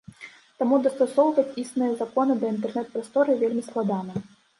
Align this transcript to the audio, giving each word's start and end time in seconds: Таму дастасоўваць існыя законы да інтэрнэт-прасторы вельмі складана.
Таму 0.59 0.77
дастасоўваць 0.85 1.57
існыя 1.63 1.89
законы 1.99 2.37
да 2.45 2.49
інтэрнэт-прасторы 2.55 3.37
вельмі 3.43 3.63
складана. 3.69 4.25